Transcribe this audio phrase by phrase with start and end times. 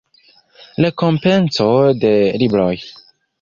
[0.85, 1.67] Rekompenco
[2.05, 2.11] de
[2.45, 2.73] Libroj.